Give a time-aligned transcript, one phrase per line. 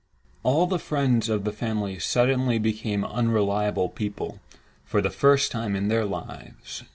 [0.41, 4.39] All the friends of the family suddenly became unreliable people,
[4.83, 6.81] for the first time in their lives.